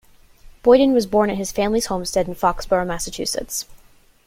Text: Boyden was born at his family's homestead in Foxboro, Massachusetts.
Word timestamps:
Boyden 0.63 0.93
was 0.93 1.05
born 1.05 1.29
at 1.29 1.37
his 1.37 1.51
family's 1.51 1.85
homestead 1.85 2.27
in 2.27 2.33
Foxboro, 2.33 2.87
Massachusetts. 2.87 3.67